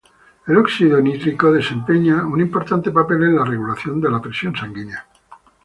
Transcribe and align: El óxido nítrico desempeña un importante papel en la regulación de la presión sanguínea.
El 0.47 0.57
óxido 0.57 0.99
nítrico 0.99 1.51
desempeña 1.51 2.25
un 2.25 2.41
importante 2.41 2.89
papel 2.89 3.21
en 3.21 3.35
la 3.35 3.45
regulación 3.45 4.01
de 4.01 4.09
la 4.09 4.19
presión 4.19 4.55
sanguínea. 4.55 5.05